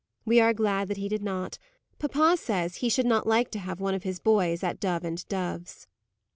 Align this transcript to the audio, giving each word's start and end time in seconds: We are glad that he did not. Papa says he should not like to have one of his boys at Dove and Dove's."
We 0.25 0.39
are 0.39 0.51
glad 0.55 0.87
that 0.87 0.97
he 0.97 1.07
did 1.07 1.21
not. 1.21 1.59
Papa 1.99 2.35
says 2.35 2.77
he 2.77 2.89
should 2.89 3.05
not 3.05 3.27
like 3.27 3.51
to 3.51 3.59
have 3.59 3.79
one 3.79 3.93
of 3.93 4.01
his 4.01 4.19
boys 4.19 4.63
at 4.63 4.79
Dove 4.79 5.03
and 5.03 5.23
Dove's." 5.27 5.87